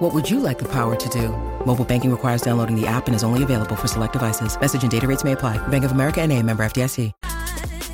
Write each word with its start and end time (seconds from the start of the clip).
What 0.00 0.14
would 0.14 0.30
you 0.30 0.40
like 0.40 0.58
the 0.58 0.68
power 0.68 0.96
to 0.96 1.08
do? 1.10 1.28
Mobile 1.66 1.84
banking 1.84 2.10
requires 2.10 2.40
downloading 2.40 2.74
the 2.74 2.86
app 2.86 3.06
and 3.06 3.14
is 3.14 3.22
only 3.22 3.42
available 3.42 3.76
for 3.76 3.86
select 3.86 4.14
devices. 4.14 4.58
Message 4.58 4.80
and 4.80 4.90
data 4.90 5.06
rates 5.06 5.24
may 5.24 5.32
apply. 5.32 5.58
Bank 5.68 5.84
of 5.84 5.92
America 5.92 6.22
and 6.22 6.32
a 6.32 6.42
member 6.42 6.64
FDIC. 6.64 7.12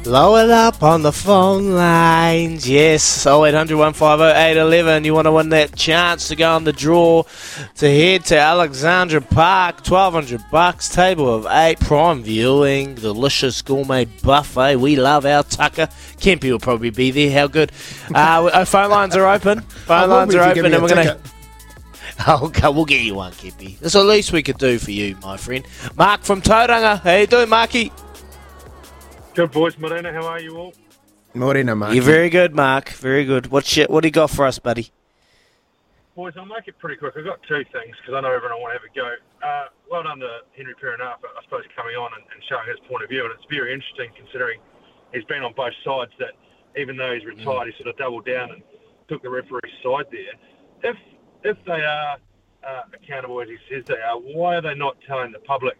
Blow 0.04 0.36
it 0.36 0.48
up 0.48 0.84
on 0.84 1.02
the 1.02 1.10
phone 1.10 1.72
lines. 1.72 2.68
Yes, 2.68 3.26
0800 3.26 3.76
150 3.76 4.22
811. 4.22 5.02
You 5.02 5.14
want 5.14 5.26
to 5.26 5.32
win 5.32 5.48
that 5.48 5.74
chance 5.74 6.28
to 6.28 6.36
go 6.36 6.54
on 6.54 6.62
the 6.62 6.72
draw 6.72 7.24
to 7.78 7.88
head 7.88 8.24
to 8.26 8.38
Alexandra 8.38 9.20
Park. 9.20 9.78
1200 9.78 10.44
bucks, 10.52 10.88
table 10.88 11.34
of 11.34 11.44
eight, 11.50 11.80
prime 11.80 12.22
viewing, 12.22 12.94
delicious 12.94 13.62
gourmet 13.62 14.04
buffet. 14.04 14.76
We 14.76 14.94
love 14.94 15.26
our 15.26 15.42
Tucker. 15.42 15.88
Kempy 16.18 16.52
will 16.52 16.60
probably 16.60 16.90
be 16.90 17.10
there. 17.10 17.32
How 17.32 17.48
good. 17.48 17.72
Uh, 18.14 18.48
our 18.54 18.64
phone 18.64 18.90
lines 18.90 19.16
are 19.16 19.26
open. 19.26 19.62
Phone 19.62 20.08
lines 20.08 20.36
are 20.36 20.48
open, 20.48 20.72
and 20.72 20.82
we're 20.84 20.88
going 20.88 21.04
to. 21.08 21.35
Okay, 22.28 22.68
we'll 22.68 22.84
get 22.84 23.02
you 23.02 23.14
one, 23.14 23.32
Kippy. 23.32 23.76
That's 23.80 23.92
the 23.92 24.02
least 24.02 24.32
we 24.32 24.42
could 24.42 24.58
do 24.58 24.78
for 24.78 24.90
you, 24.90 25.16
my 25.22 25.36
friend. 25.36 25.64
Mark 25.96 26.22
from 26.22 26.42
Tauranga. 26.42 27.00
How 27.00 27.14
you 27.14 27.26
doing, 27.26 27.48
Marky? 27.48 27.92
Good 29.34 29.52
boys, 29.52 29.78
Morena. 29.78 30.12
How 30.12 30.26
are 30.26 30.40
you 30.40 30.56
all? 30.56 30.74
Morena, 31.34 31.76
mate. 31.76 31.94
You're 31.94 32.02
very 32.02 32.30
good, 32.30 32.54
Mark. 32.54 32.88
Very 32.90 33.24
good. 33.24 33.48
What 33.48 33.66
shit? 33.66 33.90
What 33.90 34.00
do 34.02 34.08
you 34.08 34.12
got 34.12 34.30
for 34.30 34.46
us, 34.46 34.58
buddy? 34.58 34.90
Boys, 36.16 36.32
I'll 36.38 36.46
make 36.46 36.66
it 36.66 36.78
pretty 36.78 36.96
quick. 36.96 37.12
I've 37.16 37.24
got 37.24 37.42
two 37.42 37.62
things 37.70 37.94
because 38.00 38.14
I 38.16 38.20
know 38.22 38.32
everyone 38.32 38.62
will 38.62 38.70
have 38.70 38.80
a 38.80 38.94
go. 38.96 39.14
Uh, 39.46 39.66
well 39.90 40.02
done 40.02 40.18
to 40.20 40.38
Henry 40.56 40.74
Perenara, 40.74 41.16
I 41.20 41.42
suppose, 41.44 41.64
coming 41.76 41.94
on 41.94 42.10
and, 42.16 42.24
and 42.32 42.42
showing 42.48 42.66
his 42.66 42.78
point 42.88 43.04
of 43.04 43.10
view. 43.10 43.24
And 43.24 43.32
it's 43.34 43.44
very 43.50 43.74
interesting 43.74 44.10
considering 44.16 44.58
he's 45.12 45.24
been 45.24 45.42
on 45.44 45.52
both 45.52 45.74
sides 45.84 46.12
that 46.18 46.32
even 46.80 46.96
though 46.96 47.12
he's 47.12 47.26
retired, 47.26 47.68
he 47.68 47.74
sort 47.76 47.88
of 47.88 47.98
doubled 47.98 48.24
down 48.24 48.50
and 48.50 48.62
took 49.08 49.22
the 49.22 49.28
referee's 49.28 49.76
side 49.84 50.06
there. 50.10 50.32
If 50.82 50.96
if 51.44 51.56
they 51.64 51.82
are 51.82 52.16
uh, 52.66 52.82
accountable 52.92 53.40
as 53.40 53.48
he 53.48 53.56
says 53.70 53.84
they 53.86 53.94
are, 54.00 54.16
why 54.18 54.56
are 54.56 54.60
they 54.62 54.74
not 54.74 54.96
telling 55.06 55.32
the 55.32 55.38
public 55.40 55.76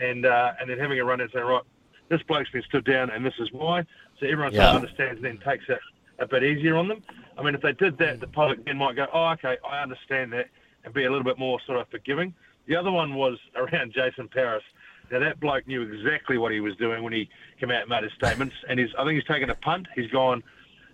and 0.00 0.26
uh, 0.26 0.52
and 0.60 0.68
then 0.68 0.78
having 0.78 0.98
a 0.98 1.04
run 1.04 1.20
and 1.20 1.30
saying, 1.32 1.44
right, 1.44 1.62
this 2.08 2.22
bloke's 2.22 2.50
been 2.50 2.62
stood 2.62 2.84
down 2.84 3.10
and 3.10 3.24
this 3.24 3.34
is 3.38 3.50
why, 3.52 3.82
so 4.18 4.26
everyone 4.26 4.52
Yeah. 4.52 4.60
sort 4.64 4.70
of 4.70 4.82
understands 4.82 5.16
and 5.16 5.24
then 5.24 5.38
takes 5.38 5.64
it 5.68 5.78
a 6.18 6.26
bit 6.26 6.42
easier 6.42 6.76
on 6.76 6.88
them. 6.88 7.02
I 7.38 7.42
mean, 7.42 7.54
if 7.54 7.60
they 7.60 7.72
did 7.72 7.98
that, 7.98 8.20
the 8.20 8.26
public 8.28 8.64
then 8.64 8.78
might 8.78 8.94
go, 8.96 9.06
oh, 9.12 9.30
okay, 9.32 9.56
I 9.68 9.82
understand 9.82 10.32
that, 10.32 10.46
and 10.84 10.94
be 10.94 11.04
a 11.04 11.10
little 11.10 11.24
bit 11.24 11.38
more 11.38 11.58
sort 11.66 11.78
of 11.80 11.88
forgiving. 11.88 12.34
The 12.66 12.76
other 12.76 12.90
one 12.90 13.14
was 13.14 13.38
around 13.56 13.92
Jason 13.92 14.28
Paris. 14.28 14.64
Now 15.10 15.18
that 15.20 15.38
bloke 15.38 15.66
knew 15.66 15.82
exactly 15.82 16.38
what 16.38 16.50
he 16.50 16.60
was 16.60 16.74
doing 16.76 17.02
when 17.02 17.12
he 17.12 17.28
came 17.60 17.70
out 17.70 17.82
and 17.82 17.90
made 17.90 18.04
his 18.04 18.12
statements, 18.14 18.54
and 18.68 18.80
he's 18.80 18.88
I 18.98 19.04
think 19.04 19.14
he's 19.16 19.28
taken 19.28 19.50
a 19.50 19.54
punt. 19.54 19.86
He's 19.94 20.10
gone, 20.10 20.42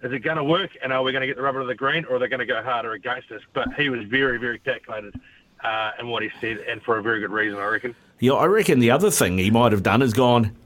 is 0.03 0.13
it 0.13 0.21
going 0.21 0.37
to 0.37 0.45
work? 0.45 0.71
And 0.83 0.93
are 0.93 1.03
we 1.03 1.13
going 1.13 1.21
to 1.23 1.27
get 1.27 1.37
the 1.37 1.43
rubber 1.43 1.61
to 1.61 1.67
the 1.67 1.75
green, 1.75 2.05
or 2.07 2.17
are 2.17 2.19
they 2.19 2.29
going 2.29 2.41
to 2.41 2.47
go 2.47 2.63
harder 2.63 2.93
against 2.93 3.31
us? 3.33 3.43
But 3.53 3.75
he 3.75 3.89
was 3.89 4.05
very, 4.05 4.39
very 4.39 4.59
calculated 4.59 5.15
uh, 5.63 5.93
in 5.99 6.09
what 6.09 6.23
he 6.23 6.31
said, 6.41 6.59
and 6.59 6.83
for 6.83 6.99
a 6.99 7.03
very 7.03 7.21
good 7.21 7.31
reason, 7.31 7.59
I 7.59 7.67
reckon. 7.67 7.95
Yeah, 8.19 8.33
I 8.33 8.47
reckon 8.47 8.79
the 8.81 8.91
other 8.91 9.11
thing 9.11 9.39
he 9.39 9.51
might 9.51 9.73
have 9.73 9.83
done 9.83 10.03
is 10.03 10.13
gone, 10.13 10.57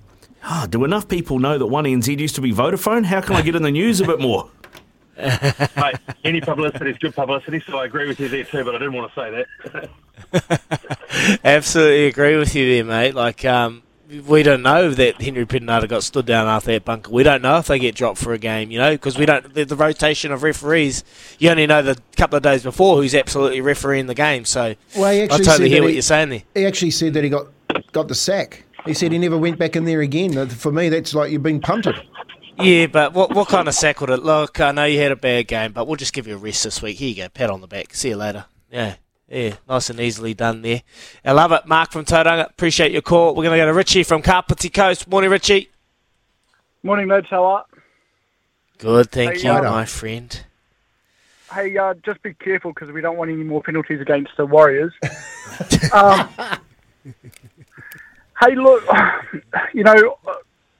ah, 0.42 0.66
do 0.68 0.84
enough 0.84 1.08
people 1.08 1.38
know 1.38 1.58
that 1.58 1.64
1NZ 1.64 2.18
used 2.18 2.34
to 2.36 2.40
be 2.40 2.52
Vodafone? 2.52 3.04
How 3.04 3.20
can 3.20 3.36
I 3.36 3.42
get 3.42 3.54
in 3.54 3.62
the 3.62 3.70
news 3.70 4.00
a 4.00 4.04
bit 4.04 4.20
more? 4.20 4.50
Mate, 5.16 5.96
any 6.24 6.40
publicity 6.40 6.90
is 6.90 6.98
good 6.98 7.14
publicity, 7.14 7.62
so 7.66 7.78
I 7.78 7.84
agree 7.84 8.08
with 8.08 8.18
you 8.18 8.28
there 8.28 8.44
too. 8.44 8.64
But 8.64 8.74
I 8.74 8.78
didn't 8.78 8.94
want 8.94 9.14
to 9.14 9.20
say 9.20 9.46
that. 10.42 11.40
Absolutely 11.44 12.06
agree 12.06 12.36
with 12.36 12.54
you 12.54 12.74
there, 12.74 12.84
mate. 12.84 13.14
Like, 13.14 13.44
um, 13.44 13.83
we 14.26 14.42
don't 14.42 14.62
know 14.62 14.90
that 14.90 15.20
Henry 15.20 15.46
Perenara 15.46 15.88
got 15.88 16.02
stood 16.02 16.26
down 16.26 16.46
after 16.46 16.72
that 16.72 16.84
bunker. 16.84 17.10
We 17.10 17.22
don't 17.22 17.42
know 17.42 17.58
if 17.58 17.66
they 17.66 17.78
get 17.78 17.94
dropped 17.94 18.18
for 18.18 18.32
a 18.32 18.38
game, 18.38 18.70
you 18.70 18.78
know, 18.78 18.92
because 18.92 19.16
we 19.18 19.26
don't. 19.26 19.52
The, 19.54 19.64
the 19.64 19.76
rotation 19.76 20.30
of 20.32 20.42
referees, 20.42 21.04
you 21.38 21.50
only 21.50 21.66
know 21.66 21.82
the 21.82 21.98
couple 22.16 22.36
of 22.36 22.42
days 22.42 22.62
before 22.62 22.96
who's 22.96 23.14
absolutely 23.14 23.60
refereeing 23.60 24.06
the 24.06 24.14
game. 24.14 24.44
So 24.44 24.74
Well, 24.96 25.06
I 25.06 25.26
totally 25.38 25.68
hear 25.70 25.82
what 25.82 25.88
he- 25.88 25.94
you're 25.94 26.02
saying 26.02 26.28
there. 26.28 26.42
He 26.54 26.66
actually 26.66 26.90
said 26.90 27.14
that 27.14 27.24
he 27.24 27.30
got 27.30 27.46
got 27.92 28.08
the 28.08 28.14
sack. 28.14 28.64
He 28.86 28.92
said 28.94 29.12
he 29.12 29.18
never 29.18 29.38
went 29.38 29.58
back 29.58 29.76
in 29.76 29.84
there 29.86 30.02
again. 30.02 30.48
For 30.50 30.70
me, 30.70 30.90
that's 30.90 31.14
like 31.14 31.30
you've 31.32 31.42
been 31.42 31.60
punted. 31.60 31.96
Yeah, 32.58 32.86
but 32.86 33.14
what 33.14 33.34
what 33.34 33.48
kind 33.48 33.66
of 33.66 33.74
sack 33.74 34.00
would 34.00 34.10
it 34.10 34.22
look? 34.22 34.60
I 34.60 34.70
know 34.72 34.84
you 34.84 35.00
had 35.00 35.10
a 35.12 35.16
bad 35.16 35.48
game, 35.48 35.72
but 35.72 35.86
we'll 35.86 35.96
just 35.96 36.12
give 36.12 36.26
you 36.26 36.34
a 36.34 36.38
rest 36.38 36.64
this 36.64 36.80
week. 36.82 36.98
Here 36.98 37.08
you 37.08 37.14
go, 37.16 37.28
pat 37.30 37.50
on 37.50 37.60
the 37.62 37.66
back. 37.66 37.94
See 37.94 38.10
you 38.10 38.16
later. 38.16 38.44
Yeah, 38.70 38.94
yeah, 39.34 39.56
nice 39.68 39.90
and 39.90 39.98
easily 39.98 40.32
done 40.32 40.62
there. 40.62 40.82
I 41.24 41.32
love 41.32 41.50
it, 41.50 41.66
Mark 41.66 41.90
from 41.90 42.04
Tauranga. 42.04 42.48
Appreciate 42.48 42.92
your 42.92 43.02
call. 43.02 43.34
We're 43.34 43.42
going 43.42 43.58
to 43.58 43.64
go 43.64 43.66
to 43.66 43.74
Richie 43.74 44.04
from 44.04 44.22
Kapiti 44.22 44.68
Coast. 44.68 45.08
Morning, 45.08 45.28
Richie. 45.28 45.70
Morning, 46.84 47.08
lads. 47.08 47.26
How 47.28 47.44
are? 47.44 47.64
Good, 48.78 49.10
thank 49.10 49.38
Hey, 49.38 49.42
you, 49.42 49.50
uh, 49.50 49.62
my 49.62 49.86
friend. 49.86 50.44
Hey, 51.52 51.76
uh, 51.76 51.94
just 52.04 52.22
be 52.22 52.34
careful 52.34 52.72
because 52.72 52.92
we 52.92 53.00
don't 53.00 53.16
want 53.16 53.30
any 53.30 53.42
more 53.42 53.60
penalties 53.60 54.00
against 54.00 54.36
the 54.36 54.46
Warriors. 54.46 54.92
um, 55.92 56.28
hey, 58.40 58.54
look, 58.54 58.84
you 59.74 59.82
know, 59.82 60.16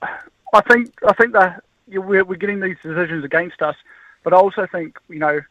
I 0.01 0.61
think 0.69 0.93
I 1.05 1.13
think 1.13 1.33
that 1.33 1.61
we're, 1.87 2.23
we're 2.23 2.35
getting 2.35 2.61
these 2.61 2.77
decisions 2.81 3.25
against 3.25 3.61
us, 3.61 3.75
but 4.23 4.33
I 4.33 4.37
also 4.37 4.65
think 4.71 4.97
you 5.09 5.19
know 5.19 5.41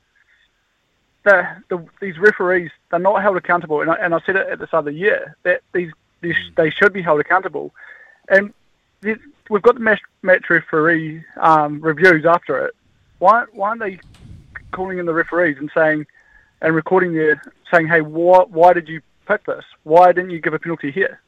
the, 1.24 1.46
the 1.70 1.84
these 2.00 2.18
referees 2.18 2.70
they're 2.90 3.00
not 3.00 3.22
held 3.22 3.36
accountable, 3.36 3.80
and 3.80 3.90
I, 3.90 3.94
and 3.94 4.14
I 4.14 4.20
said 4.24 4.36
it 4.36 4.46
at 4.48 4.72
of 4.72 4.84
the 4.84 4.92
year 4.92 5.36
that 5.42 5.62
these, 5.72 5.90
these 6.20 6.36
they 6.56 6.70
should 6.70 6.92
be 6.92 7.02
held 7.02 7.20
accountable, 7.20 7.74
and 8.28 8.52
the- 9.00 9.18
we've 9.50 9.62
got 9.62 9.74
the 9.74 9.80
match, 9.80 10.00
match 10.22 10.48
referee 10.48 11.24
um, 11.40 11.80
reviews 11.80 12.24
after 12.24 12.66
it. 12.66 12.74
Why 13.18 13.44
why 13.52 13.70
aren't 13.70 13.80
they 13.80 13.98
calling 14.72 14.98
in 14.98 15.06
the 15.06 15.14
referees 15.14 15.56
and 15.58 15.70
saying 15.74 16.06
and 16.60 16.74
recording 16.74 17.14
there 17.14 17.42
saying, 17.70 17.88
"Hey, 17.88 18.00
why 18.02 18.44
why 18.48 18.72
did 18.72 18.88
you 18.88 19.00
pick 19.26 19.44
this? 19.46 19.64
Why 19.84 20.12
didn't 20.12 20.30
you 20.30 20.40
give 20.40 20.54
a 20.54 20.58
penalty 20.58 20.90
here? 20.90 21.20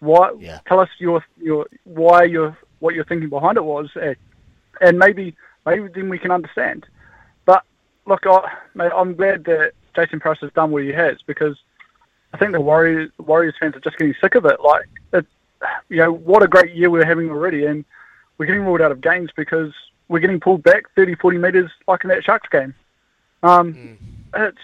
Why 0.00 0.32
Yeah. 0.38 0.60
tell 0.66 0.80
us 0.80 0.88
your 0.98 1.24
your 1.40 1.66
why 1.84 2.24
your 2.24 2.56
what 2.80 2.94
your 2.94 3.04
thinking 3.04 3.28
behind 3.28 3.56
it 3.58 3.64
was, 3.64 3.90
eh, 4.00 4.14
and 4.80 4.98
maybe 4.98 5.36
maybe 5.66 5.88
then 5.88 6.08
we 6.08 6.18
can 6.18 6.30
understand." 6.30 6.86
Look, 8.06 8.26
I, 8.26 8.52
mate, 8.74 8.92
I'm 8.94 9.14
glad 9.14 9.44
that 9.44 9.72
Jason 9.94 10.20
Paris 10.20 10.38
has 10.42 10.52
done 10.52 10.70
what 10.70 10.82
he 10.82 10.92
has 10.92 11.16
because 11.26 11.56
I 12.32 12.36
think 12.36 12.52
the 12.52 12.60
Warriors 12.60 13.10
Warriors 13.18 13.54
fans 13.58 13.76
are 13.76 13.80
just 13.80 13.96
getting 13.96 14.14
sick 14.20 14.34
of 14.34 14.44
it. 14.44 14.60
Like, 14.60 14.88
it, 15.12 15.26
you 15.88 15.98
know, 15.98 16.12
what 16.12 16.42
a 16.42 16.48
great 16.48 16.74
year 16.74 16.90
we're 16.90 17.06
having 17.06 17.30
already, 17.30 17.64
and 17.64 17.84
we're 18.36 18.46
getting 18.46 18.64
ruled 18.64 18.80
out 18.80 18.92
of 18.92 19.00
games 19.00 19.30
because 19.36 19.72
we're 20.08 20.18
getting 20.18 20.40
pulled 20.40 20.62
back 20.62 20.84
30, 20.96 21.14
40 21.14 21.38
metres 21.38 21.70
like 21.88 22.04
in 22.04 22.10
that 22.10 22.24
Sharks 22.24 22.48
game. 22.50 22.74
Um, 23.42 23.98
It's 24.36 24.58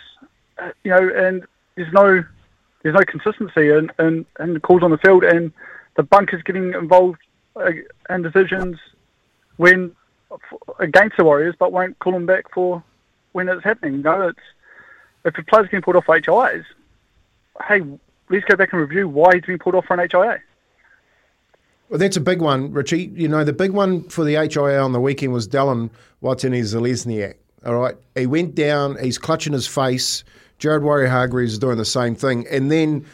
uh, 0.58 0.70
you 0.84 0.90
know, 0.90 1.10
and 1.14 1.44
there's 1.76 1.92
no 1.92 2.24
there's 2.82 2.94
no 2.94 3.04
consistency 3.04 3.68
in, 3.70 3.90
in, 3.98 4.26
in 4.38 4.54
the 4.54 4.60
calls 4.60 4.82
on 4.82 4.90
the 4.90 4.98
field, 4.98 5.22
and 5.22 5.52
the 5.96 6.02
bunkers 6.02 6.42
getting 6.42 6.74
involved 6.74 7.18
uh, 7.56 7.70
in 8.08 8.22
decisions 8.22 8.78
when 9.56 9.94
against 10.78 11.16
the 11.16 11.24
Warriors, 11.24 11.54
but 11.58 11.72
won't 11.72 11.98
call 11.98 12.12
them 12.12 12.26
back 12.26 12.44
for 12.52 12.82
when 13.32 13.48
it's 13.48 13.64
happening. 13.64 13.94
You 13.94 14.02
know, 14.02 14.28
it's 14.28 14.38
if 15.24 15.36
a 15.38 15.42
player's 15.42 15.66
getting 15.66 15.82
pulled 15.82 15.96
off 15.96 16.06
for 16.06 16.20
HIAs, 16.20 16.64
hey, 17.68 17.82
let's 18.28 18.44
go 18.44 18.56
back 18.56 18.72
and 18.72 18.80
review 18.80 19.08
why 19.08 19.34
he's 19.34 19.44
being 19.44 19.58
pulled 19.58 19.74
off 19.74 19.86
for 19.86 20.00
an 20.00 20.08
HIA. 20.10 20.40
Well, 21.88 21.98
that's 21.98 22.16
a 22.16 22.20
big 22.20 22.40
one, 22.40 22.72
Richie. 22.72 23.10
You 23.14 23.28
know, 23.28 23.42
the 23.42 23.52
big 23.52 23.72
one 23.72 24.04
for 24.08 24.24
the 24.24 24.34
HIA 24.34 24.80
on 24.80 24.92
the 24.92 25.00
weekend 25.00 25.32
was 25.32 25.48
Dylan 25.48 25.90
Watini 26.22 26.60
Zalesniak. 26.60 27.34
All 27.66 27.76
right. 27.76 27.96
He 28.14 28.26
went 28.26 28.54
down, 28.54 28.96
he's 29.02 29.18
clutching 29.18 29.52
his 29.52 29.66
face. 29.66 30.24
Jared 30.58 30.82
Waerea-Hargreaves 30.82 31.52
is 31.52 31.58
doing 31.58 31.78
the 31.78 31.84
same 31.84 32.14
thing. 32.14 32.46
And 32.48 32.70
then 32.70 33.04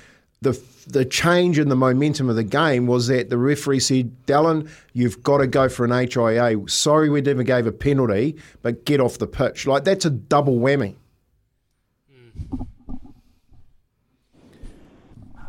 the 0.42 0.60
the 0.86 1.04
change 1.04 1.58
in 1.58 1.68
the 1.68 1.76
momentum 1.76 2.30
of 2.30 2.36
the 2.36 2.44
game 2.44 2.86
was 2.86 3.08
that 3.08 3.28
the 3.28 3.38
referee 3.38 3.80
said, 3.80 4.12
Dallin, 4.26 4.70
you've 4.92 5.22
got 5.22 5.38
to 5.38 5.46
go 5.46 5.68
for 5.68 5.84
an 5.84 5.90
HIA. 5.90 6.68
Sorry 6.68 7.10
we 7.10 7.20
never 7.20 7.42
gave 7.42 7.66
a 7.66 7.72
penalty, 7.72 8.36
but 8.62 8.84
get 8.84 9.00
off 9.00 9.18
the 9.18 9.26
pitch. 9.26 9.66
Like, 9.66 9.82
that's 9.82 10.04
a 10.04 10.10
double 10.10 10.58
whammy. 10.58 10.94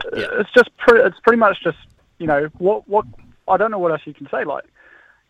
Uh, 0.05 0.39
it's 0.39 0.51
just 0.55 0.75
pre- 0.77 1.01
it's 1.01 1.19
pretty 1.19 1.37
much 1.37 1.61
just 1.63 1.77
you 2.17 2.27
know 2.27 2.49
what 2.57 2.87
what 2.87 3.05
I 3.47 3.57
don't 3.57 3.71
know 3.71 3.79
what 3.79 3.91
else 3.91 4.01
you 4.05 4.13
can 4.13 4.27
say. 4.29 4.43
Like 4.43 4.63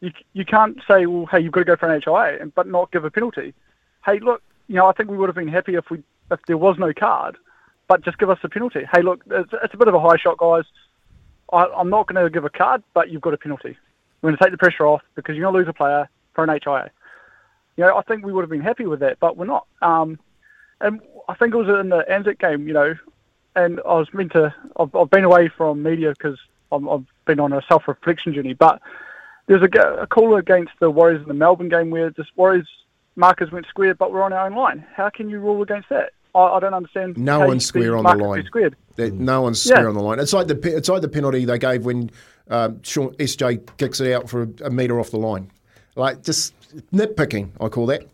you 0.02 0.12
you 0.34 0.46
can't 0.46 0.78
say 0.88 1.06
well 1.06 1.26
hey 1.26 1.40
you've 1.40 1.52
got 1.52 1.62
to 1.62 1.66
go 1.66 1.76
for 1.76 1.92
an 1.92 2.02
HIA 2.02 2.46
but 2.54 2.68
not 2.68 2.92
give 2.92 3.04
a 3.04 3.12
penalty. 3.12 3.54
Hey 4.06 4.20
look 4.20 4.44
you 4.68 4.76
know 4.76 4.88
I 4.88 4.94
think 4.94 5.10
we 5.10 5.18
would 5.18 5.30
have 5.30 5.36
been 5.36 5.48
happy 5.48 5.76
if 5.76 5.90
we 5.90 6.04
if 6.32 6.40
there 6.48 6.58
was 6.58 6.78
no 6.78 6.94
card, 6.94 7.38
but 7.88 8.04
just 8.04 8.18
give 8.18 8.30
us 8.30 8.40
a 8.44 8.50
penalty. 8.50 8.88
Hey 8.92 9.02
look 9.02 9.24
it's, 9.30 9.52
it's 9.64 9.74
a 9.74 9.78
bit 9.78 9.88
of 9.88 9.94
a 9.94 10.00
high 10.00 10.18
shot 10.18 10.38
guys. 10.38 10.66
I, 11.52 11.66
I'm 11.66 11.90
not 11.90 12.08
going 12.08 12.22
to 12.22 12.30
give 12.30 12.46
a 12.46 12.50
card, 12.50 12.84
but 12.94 13.10
you've 13.10 13.22
got 13.22 13.34
a 13.34 13.38
penalty. 13.38 13.78
We're 14.22 14.32
going 14.32 14.38
to 14.38 14.44
take 14.44 14.52
the 14.52 14.58
pressure 14.58 14.86
off 14.86 15.02
because 15.16 15.36
you're 15.36 15.46
going 15.46 15.54
to 15.54 15.60
lose 15.60 15.70
a 15.70 15.74
player 15.74 16.10
for 16.34 16.44
an 16.44 16.50
HIA. 16.50 16.92
You 17.78 17.86
know, 17.86 17.96
I 17.96 18.02
think 18.02 18.26
we 18.26 18.34
would 18.34 18.42
have 18.42 18.50
been 18.50 18.62
happy 18.62 18.86
with 18.86 19.00
that, 19.02 19.20
but 19.20 19.38
we're 19.38 19.46
not. 19.46 19.68
Um, 19.82 20.20
and 20.82 21.00
I 21.30 21.36
think 21.36 21.54
it 21.54 21.58
was 21.58 21.68
in 21.80 21.90
the 21.90 22.04
Anzac 22.12 22.40
game, 22.40 22.68
you 22.68 22.74
know, 22.74 22.96
and 23.56 23.80
I 23.88 23.94
was 23.94 24.14
meant 24.14 24.34
to. 24.34 24.54
I've, 24.78 24.94
I've 24.96 25.10
been 25.10 25.24
away 25.24 25.48
from 25.48 25.84
media 25.84 26.10
because 26.10 26.38
I've 26.72 27.06
been 27.26 27.40
on 27.40 27.54
a 27.54 27.62
self-reflection 27.68 28.34
journey. 28.34 28.54
But 28.54 28.82
there's 29.46 29.62
a, 29.62 30.02
a 30.02 30.08
call 30.08 30.36
against 30.36 30.74
the 30.80 30.90
Warriors 30.90 31.22
in 31.22 31.28
the 31.28 31.34
Melbourne 31.34 31.70
game 31.70 31.90
where 31.92 32.10
the 32.10 32.26
Warriors 32.36 32.68
markers 33.16 33.52
went 33.52 33.68
square, 33.68 33.96
but 33.96 34.12
we're 34.12 34.24
on 34.24 34.34
our 34.34 34.48
own 34.48 34.56
line. 34.56 34.86
How 34.94 35.10
can 35.10 35.30
you 35.30 35.40
rule 35.40 35.62
against 35.62 35.90
that? 35.90 36.12
I, 36.38 36.58
I 36.58 36.60
don't 36.60 36.74
understand. 36.74 37.18
No 37.18 37.40
one's 37.40 37.66
square 37.66 37.98
on 37.98 38.04
the 38.04 38.16
line. 38.16 38.46
Squared. 38.46 38.76
no 38.98 39.42
one's 39.42 39.62
square 39.62 39.84
yeah. 39.84 39.88
on 39.88 39.96
the 39.96 40.02
line. 40.02 40.20
It's 40.20 40.34
like 40.34 40.48
the 40.48 40.60
it's 40.76 40.90
like 40.90 41.02
the 41.02 41.10
penalty 41.10 41.46
they 41.46 41.58
gave 41.58 41.86
when 41.86 42.12
um, 42.50 42.82
Sean, 42.84 43.14
SJ 43.16 43.78
kicks 43.78 44.00
it 44.00 44.14
out 44.14 44.30
for 44.30 44.44
a, 44.44 44.48
a 44.66 44.70
metre 44.70 45.00
off 45.00 45.12
the 45.12 45.18
line. 45.18 45.52
Like 45.96 46.24
just 46.24 46.54
nitpicking, 46.94 47.52
I 47.60 47.70
call 47.70 47.88
that. 47.88 48.08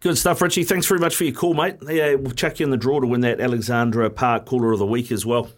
Good 0.00 0.16
stuff, 0.18 0.40
Richie. 0.40 0.62
Thanks 0.62 0.86
very 0.86 1.00
much 1.00 1.16
for 1.16 1.24
your 1.24 1.34
call, 1.34 1.54
mate. 1.54 1.76
Yeah, 1.82 2.14
we'll 2.14 2.32
chuck 2.32 2.60
you 2.60 2.64
in 2.64 2.70
the 2.70 2.76
draw 2.76 3.00
to 3.00 3.06
win 3.06 3.22
that 3.22 3.40
Alexandra 3.40 4.08
Park 4.10 4.46
Caller 4.46 4.72
of 4.72 4.78
the 4.78 4.86
Week 4.86 5.10
as 5.10 5.26
well. 5.26 5.50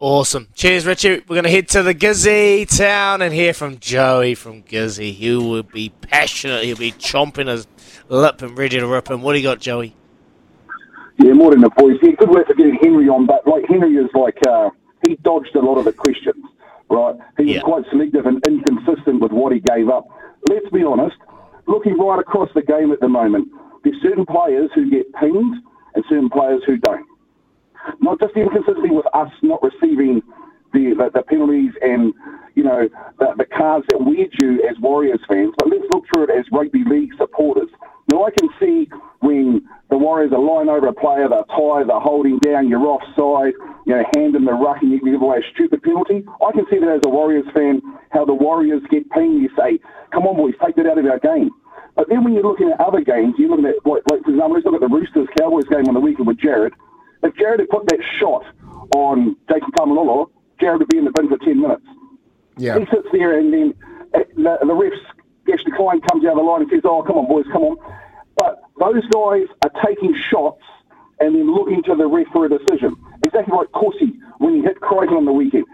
Awesome. 0.00 0.46
Cheers, 0.54 0.86
Richie. 0.86 1.24
We're 1.26 1.34
going 1.34 1.42
to 1.42 1.50
head 1.50 1.68
to 1.70 1.82
the 1.82 1.94
Gizzy 1.94 2.68
town 2.68 3.20
and 3.20 3.34
hear 3.34 3.52
from 3.52 3.78
Joey 3.80 4.36
from 4.36 4.62
Gizzy. 4.62 5.12
He 5.12 5.34
will 5.34 5.64
be 5.64 5.88
passionate. 5.88 6.62
He'll 6.62 6.76
be 6.76 6.92
chomping 6.92 7.48
his 7.48 7.66
lip 8.08 8.40
and 8.42 8.56
ready 8.56 8.78
to 8.78 8.86
rip 8.86 9.10
him. 9.10 9.22
What 9.22 9.32
do 9.32 9.40
you 9.40 9.42
got, 9.42 9.58
Joey? 9.58 9.96
Yeah, 11.18 11.32
more 11.32 11.50
than 11.50 11.60
the 11.60 11.70
boys. 11.70 11.98
Yeah, 12.02 12.12
good 12.12 12.30
work 12.30 12.46
for 12.46 12.54
getting 12.54 12.78
Henry 12.80 13.08
on, 13.08 13.26
but 13.26 13.46
like 13.46 13.64
Henry 13.68 13.96
is 13.96 14.08
like 14.14 14.38
uh, 14.46 14.70
he 15.06 15.16
dodged 15.16 15.54
a 15.56 15.60
lot 15.60 15.78
of 15.78 15.84
the 15.84 15.92
questions, 15.92 16.44
right? 16.88 17.16
He 17.36 17.44
was 17.44 17.54
yeah. 17.56 17.60
quite 17.62 17.84
selective 17.90 18.26
and 18.26 18.42
inconsistent 18.46 19.20
with 19.20 19.32
what 19.32 19.52
he 19.52 19.60
gave 19.60 19.88
up. 19.88 20.06
Let's 20.48 20.68
be 20.70 20.84
honest 20.84 21.16
looking 21.68 21.96
right 21.98 22.18
across 22.18 22.48
the 22.54 22.62
game 22.62 22.90
at 22.90 23.00
the 23.00 23.08
moment, 23.08 23.48
there's 23.84 24.00
certain 24.02 24.26
players 24.26 24.70
who 24.74 24.90
get 24.90 25.12
pinged 25.14 25.62
and 25.94 26.04
certain 26.08 26.30
players 26.30 26.62
who 26.66 26.78
don't. 26.78 27.06
Not 28.00 28.18
just 28.20 28.34
inconsistency 28.34 28.90
with 28.90 29.06
us 29.14 29.30
not 29.42 29.62
receiving 29.62 30.22
the, 30.72 30.94
the, 30.94 31.10
the 31.14 31.22
penalties 31.22 31.72
and 31.80 32.12
you 32.54 32.64
know 32.64 32.88
the, 33.18 33.34
the 33.38 33.46
cards 33.46 33.86
that 33.88 34.00
we're 34.00 34.26
due 34.38 34.66
as 34.68 34.78
Warriors 34.80 35.20
fans, 35.28 35.54
but 35.58 35.68
let's 35.68 35.84
look 35.92 36.04
through 36.12 36.24
it 36.24 36.30
as 36.30 36.44
rugby 36.50 36.84
league 36.84 37.12
supporters. 37.16 37.68
Now 38.10 38.24
I 38.24 38.30
can 38.30 38.48
see 38.58 38.90
when 39.20 39.67
Warriors 39.98 40.32
are 40.32 40.38
lying 40.38 40.68
over 40.68 40.86
a 40.86 40.92
player, 40.92 41.28
they're 41.28 41.44
tired, 41.54 41.88
they're 41.88 42.00
holding 42.00 42.38
down, 42.38 42.68
you're 42.68 42.86
offside, 42.86 43.54
you 43.86 43.94
know, 43.94 44.04
hand 44.16 44.36
in 44.36 44.44
the 44.44 44.52
ruck 44.52 44.78
and 44.82 44.90
you 44.90 45.00
give 45.00 45.20
away 45.20 45.38
a 45.38 45.54
stupid 45.54 45.82
penalty. 45.82 46.24
I 46.44 46.52
can 46.52 46.66
see 46.70 46.78
that 46.78 46.88
as 46.88 47.00
a 47.04 47.08
Warriors 47.08 47.46
fan, 47.54 47.82
how 48.10 48.24
the 48.24 48.34
Warriors 48.34 48.82
get 48.90 49.08
pinged. 49.10 49.42
You 49.42 49.50
say, 49.56 49.80
come 50.12 50.26
on 50.26 50.36
boys, 50.36 50.54
take 50.64 50.76
that 50.76 50.86
out 50.86 50.98
of 50.98 51.06
our 51.06 51.18
game. 51.18 51.50
But 51.96 52.08
then 52.08 52.22
when 52.22 52.34
you're 52.34 52.44
looking 52.44 52.70
at 52.70 52.80
other 52.80 53.00
games, 53.00 53.34
you're 53.38 53.50
looking 53.50 53.66
at, 53.66 53.74
like, 53.84 54.02
for 54.06 54.16
example, 54.16 54.52
let's 54.52 54.64
look 54.64 54.74
at 54.74 54.80
the 54.80 54.88
Roosters 54.88 55.26
Cowboys 55.38 55.64
game 55.64 55.88
on 55.88 55.94
the 55.94 56.00
weekend 56.00 56.26
with 56.28 56.38
Jared. 56.38 56.72
If 57.22 57.34
Jared 57.36 57.60
had 57.60 57.68
put 57.70 57.86
that 57.88 57.98
shot 58.18 58.44
on 58.94 59.36
Jason 59.50 59.72
Taumalolo, 59.72 60.30
Jared 60.60 60.78
would 60.78 60.88
be 60.88 60.98
in 60.98 61.04
the 61.04 61.10
bin 61.10 61.28
for 61.28 61.38
10 61.38 61.60
minutes. 61.60 61.84
Yeah. 62.56 62.78
He 62.78 62.86
sits 62.86 63.08
there 63.12 63.38
and 63.38 63.52
then 63.52 63.74
uh, 64.14 64.20
the, 64.36 64.58
the 64.62 64.74
refs, 64.74 65.00
Ashley 65.52 65.72
Klein 65.72 66.00
comes 66.02 66.24
out 66.24 66.32
of 66.32 66.38
the 66.38 66.42
line 66.42 66.62
and 66.62 66.70
says, 66.70 66.82
oh, 66.84 67.02
come 67.02 67.16
on, 67.16 67.26
boys, 67.26 67.46
come 67.52 67.62
on. 67.62 67.76
Those 68.78 69.06
guys 69.08 69.46
are 69.62 69.84
taking 69.84 70.14
shots 70.30 70.62
and 71.20 71.34
then 71.34 71.52
looking 71.52 71.82
to 71.84 71.94
the 71.94 72.06
ref 72.06 72.28
for 72.32 72.46
a 72.46 72.48
decision. 72.48 72.94
Exactly 73.24 73.56
like 73.56 73.72
Corsi 73.72 74.14
when 74.38 74.54
he 74.54 74.62
hit 74.62 74.80
Crichton 74.80 75.16
on 75.16 75.24
the 75.24 75.32
weekend. 75.32 75.64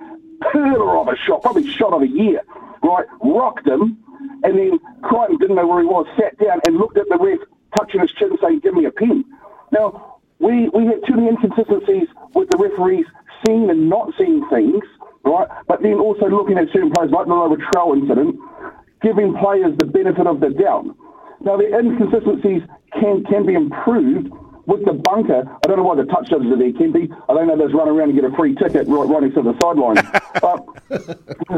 Pillar 0.53 0.97
of 0.99 1.09
a 1.09 1.17
shot, 1.17 1.43
probably 1.43 1.69
shot 1.71 1.93
of 1.93 2.03
a 2.03 2.09
year, 2.09 2.41
right? 2.83 3.07
Rocked 3.23 3.67
him, 3.67 3.99
and 4.43 4.59
then 4.59 4.79
Crichton 5.03 5.39
didn't 5.39 5.57
know 5.57 5.67
where 5.67 5.81
he 5.81 5.87
was, 5.87 6.07
sat 6.19 6.37
down 6.39 6.61
and 6.67 6.77
looked 6.77 6.97
at 6.97 7.09
the 7.09 7.19
ref, 7.19 7.39
touching 7.77 8.01
his 8.01 8.11
chin, 8.13 8.37
saying, 8.43 8.61
"Give 8.61 8.75
me 8.75 8.85
a 8.87 8.91
pen." 8.91 9.25
Now 9.71 10.19
we 10.39 10.69
we 10.71 10.87
had 10.87 11.05
too 11.07 11.15
many 11.15 11.29
inconsistencies 11.29 12.09
with 12.35 12.49
the 12.51 12.59
referees 12.59 13.07
seeing 13.47 13.71
and 13.71 13.89
not 13.89 14.13
seeing 14.19 14.47
things, 14.49 14.85
right? 15.25 15.49
But 15.69 15.83
then 15.83 15.95
also 15.95 16.29
looking 16.29 16.59
at 16.59 16.69
certain 16.73 16.91
players, 16.91 17.11
like 17.11 17.27
the 17.27 17.33
Latrell 17.33 17.97
incident, 17.97 18.37
giving 19.03 19.35
players 19.37 19.77
the 19.79 19.85
benefit 19.85 20.27
of 20.27 20.41
the 20.41 20.51
doubt. 20.51 20.87
Now 21.45 21.57
the 21.57 21.69
inconsistencies 21.77 22.63
can 22.99 23.25
can 23.25 23.47
be 23.47 23.55
improved 23.55 24.33
with 24.67 24.85
the 24.85 24.93
bunker, 24.95 25.45
I 25.45 25.69
don't 25.69 25.77
know 25.77 25.83
why 25.83 25.97
the 25.97 26.05
touch 26.05 26.31
judges 26.31 26.51
are 26.51 26.57
there, 26.57 26.73
Kempy. 26.73 27.13
I 27.29 27.35
don't 27.35 27.47
know 27.47 27.57
they'll 27.57 27.77
run 27.77 27.89
around 27.89 28.11
and 28.11 28.21
get 28.21 28.25
a 28.25 28.35
free 28.35 28.55
ticket 28.55 28.89
right, 28.89 29.21
next 29.21 29.35
to 29.35 29.43
the 29.43 29.55
sideline. 29.61 29.97
but 30.41 30.65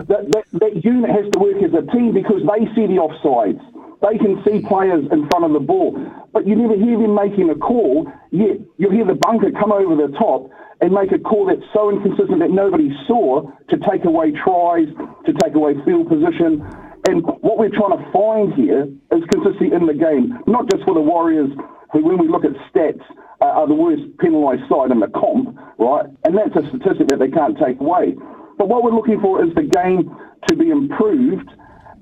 that, 0.08 0.26
that, 0.32 0.44
that 0.52 0.84
unit 0.84 1.10
has 1.10 1.30
to 1.32 1.38
work 1.38 1.62
as 1.62 1.72
a 1.72 1.86
team 1.92 2.12
because 2.12 2.42
they 2.42 2.66
see 2.74 2.86
the 2.86 2.98
offsides. 2.98 3.62
They 4.06 4.18
can 4.18 4.38
see 4.46 4.62
players 4.68 5.04
in 5.10 5.26
front 5.28 5.44
of 5.44 5.52
the 5.52 5.60
ball. 5.60 5.98
But 6.32 6.46
you 6.46 6.54
never 6.54 6.76
hear 6.76 6.98
them 6.98 7.14
making 7.14 7.50
a 7.50 7.56
call, 7.56 8.06
yet 8.30 8.62
you'll 8.78 8.92
hear 8.92 9.04
the 9.04 9.18
bunker 9.18 9.50
come 9.50 9.72
over 9.72 9.96
the 9.96 10.14
top 10.16 10.50
and 10.80 10.92
make 10.92 11.10
a 11.10 11.18
call 11.18 11.46
that's 11.46 11.64
so 11.74 11.90
inconsistent 11.90 12.38
that 12.38 12.50
nobody 12.50 12.92
saw 13.08 13.50
to 13.70 13.76
take 13.90 14.04
away 14.04 14.30
tries, 14.30 14.86
to 15.24 15.32
take 15.42 15.54
away 15.54 15.74
field 15.84 16.08
position. 16.08 16.62
And 17.08 17.24
what 17.42 17.58
we're 17.58 17.72
trying 17.72 17.96
to 17.98 18.04
find 18.12 18.52
here 18.54 18.86
is 19.10 19.24
consistency 19.32 19.74
in 19.74 19.86
the 19.86 19.94
game, 19.94 20.38
not 20.46 20.70
just 20.70 20.84
for 20.84 20.94
the 20.94 21.00
Warriors 21.00 21.50
who, 21.92 22.04
when 22.04 22.18
we 22.18 22.28
look 22.28 22.44
at 22.44 22.52
stats, 22.70 23.02
uh, 23.40 23.44
are 23.44 23.66
the 23.66 23.74
worst 23.74 24.02
penalised 24.18 24.62
side 24.68 24.90
in 24.90 25.00
the 25.00 25.08
comp, 25.08 25.56
right? 25.78 26.06
And 26.24 26.36
that's 26.36 26.54
a 26.54 26.62
statistic 26.68 27.08
that 27.08 27.18
they 27.18 27.28
can't 27.28 27.56
take 27.58 27.80
away. 27.80 28.14
But 28.58 28.68
what 28.68 28.82
we're 28.84 28.94
looking 28.94 29.20
for 29.20 29.44
is 29.44 29.54
the 29.54 29.62
game 29.64 30.14
to 30.48 30.56
be 30.56 30.70
improved 30.70 31.50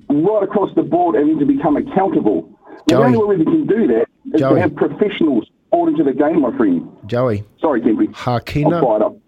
right 0.09 0.43
across 0.43 0.73
the 0.75 0.83
board 0.83 1.15
and 1.15 1.29
then 1.29 1.39
to 1.39 1.45
become 1.45 1.77
accountable. 1.77 2.49
Now, 2.89 2.99
the 2.99 3.05
only 3.05 3.17
way 3.17 3.37
we 3.37 3.45
can 3.45 3.65
do 3.65 3.87
that 3.87 4.05
is 4.33 4.41
Joey. 4.41 4.55
to 4.55 4.61
have 4.61 4.75
professionals 4.75 5.49
brought 5.71 5.89
into 5.89 6.03
the 6.03 6.13
game, 6.13 6.41
my 6.41 6.55
friend. 6.55 6.87
Joey. 7.05 7.43
Sorry, 7.59 7.81
Kempy. 7.81 8.07
Hakina. 8.13 9.19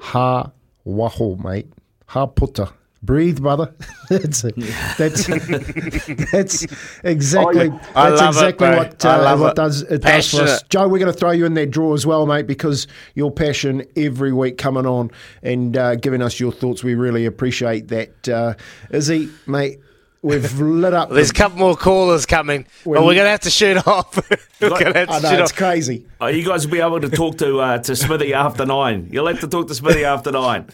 Ha 0.00 0.50
waho, 0.86 1.42
mate. 1.42 1.72
Ha 2.06 2.26
puta. 2.26 2.72
Breathe, 3.04 3.42
brother. 3.42 3.74
that's 4.08 4.42
that's 4.42 5.26
that's 6.30 6.66
exactly 7.02 7.68
that's 7.94 8.22
exactly 8.22 8.68
it, 8.68 8.76
what 8.76 9.04
uh, 9.04 9.36
what 9.36 9.56
does 9.56 9.82
it 9.82 10.02
does 10.02 10.30
for 10.30 10.42
us. 10.42 10.62
Joe, 10.68 10.86
we're 10.86 11.00
going 11.00 11.12
to 11.12 11.18
throw 11.18 11.32
you 11.32 11.44
in 11.44 11.54
that 11.54 11.72
draw 11.72 11.94
as 11.94 12.06
well, 12.06 12.26
mate, 12.26 12.46
because 12.46 12.86
your 13.14 13.32
passion 13.32 13.84
every 13.96 14.32
week 14.32 14.56
coming 14.56 14.86
on 14.86 15.10
and 15.42 15.76
uh, 15.76 15.96
giving 15.96 16.22
us 16.22 16.38
your 16.38 16.52
thoughts. 16.52 16.84
We 16.84 16.94
really 16.94 17.26
appreciate 17.26 17.88
that. 17.88 18.28
Uh, 18.28 18.54
Izzy, 18.90 19.30
mate. 19.48 19.80
We've 20.24 20.60
lit 20.60 20.94
up. 20.94 21.10
There's 21.10 21.30
a 21.30 21.34
couple 21.34 21.58
more 21.58 21.74
callers 21.74 22.26
coming, 22.26 22.66
but 22.84 22.90
we're 22.92 23.14
going 23.14 23.24
to 23.24 23.30
have 23.30 23.40
to 23.40 23.50
shoot 23.50 23.84
off. 23.88 24.14
we're 24.60 24.68
going 24.68 24.92
to 24.92 24.98
have 25.00 25.08
to 25.08 25.14
I 25.14 25.18
know, 25.18 25.30
shoot 25.30 25.40
it's 25.40 25.50
off. 25.50 25.58
crazy. 25.58 26.06
Oh, 26.20 26.28
you 26.28 26.46
guys 26.46 26.64
will 26.64 26.72
be 26.72 26.80
able 26.80 27.00
to 27.00 27.08
talk 27.08 27.38
to 27.38 27.58
uh, 27.58 27.78
to 27.78 27.96
Smithy 27.96 28.32
after 28.32 28.64
nine. 28.64 29.08
You'll 29.10 29.26
have 29.26 29.40
to 29.40 29.48
talk 29.48 29.66
to 29.66 29.74
Smithy 29.74 30.04
after 30.04 30.30
nine. 30.30 30.68